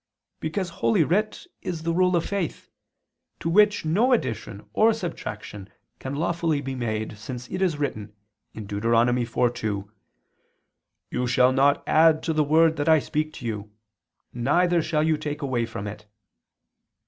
[0.39, 2.71] Because Holy Writ is the rule of faith,
[3.39, 8.11] to which no addition or subtraction can lawfully be made, since it is written
[8.55, 8.81] (Deut.
[8.81, 9.89] 4:2):
[11.11, 13.69] "You shall not add to the word that I speak to you,
[14.33, 16.07] neither shall you take away from it."